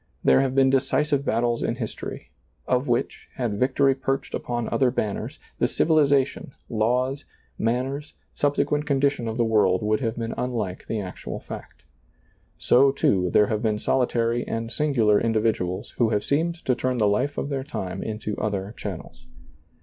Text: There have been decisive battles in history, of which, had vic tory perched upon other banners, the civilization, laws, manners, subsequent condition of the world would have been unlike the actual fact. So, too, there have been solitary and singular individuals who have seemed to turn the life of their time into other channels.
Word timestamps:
There 0.23 0.41
have 0.41 0.55
been 0.55 0.71
decisive 0.71 1.23
battles 1.23 1.61
in 1.61 1.75
history, 1.75 2.31
of 2.67 2.87
which, 2.87 3.29
had 3.35 3.59
vic 3.59 3.75
tory 3.75 3.93
perched 3.93 4.33
upon 4.33 4.67
other 4.69 4.89
banners, 4.89 5.37
the 5.59 5.67
civilization, 5.67 6.53
laws, 6.71 7.23
manners, 7.59 8.13
subsequent 8.33 8.87
condition 8.87 9.27
of 9.27 9.37
the 9.37 9.45
world 9.45 9.83
would 9.83 9.99
have 9.99 10.17
been 10.17 10.33
unlike 10.39 10.87
the 10.87 10.99
actual 10.99 11.39
fact. 11.39 11.83
So, 12.57 12.91
too, 12.91 13.29
there 13.29 13.45
have 13.45 13.61
been 13.61 13.77
solitary 13.77 14.43
and 14.47 14.71
singular 14.71 15.21
individuals 15.21 15.91
who 15.99 16.09
have 16.09 16.23
seemed 16.25 16.55
to 16.65 16.73
turn 16.73 16.97
the 16.97 17.07
life 17.07 17.37
of 17.37 17.49
their 17.49 17.63
time 17.63 18.01
into 18.01 18.35
other 18.37 18.73
channels. 18.75 19.27